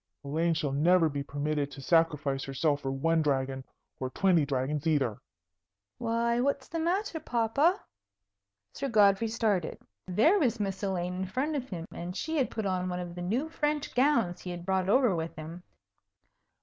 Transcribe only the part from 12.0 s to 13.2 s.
she had put on one of